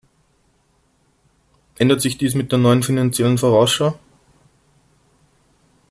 [1.77, 3.99] Ändert sich dies mit der neuen Finanziellen Vorausschau?